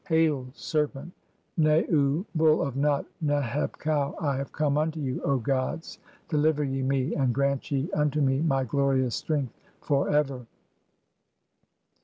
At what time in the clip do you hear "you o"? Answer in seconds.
4.99-5.37